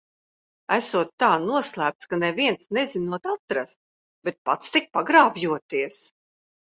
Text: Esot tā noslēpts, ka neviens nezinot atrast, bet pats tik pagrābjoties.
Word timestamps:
Esot 0.75 1.11
tā 1.23 1.27
noslēpts, 1.43 2.09
ka 2.13 2.19
neviens 2.23 2.65
nezinot 2.77 3.29
atrast, 3.35 3.79
bet 4.29 4.41
pats 4.51 4.75
tik 4.77 4.89
pagrābjoties. 4.99 6.01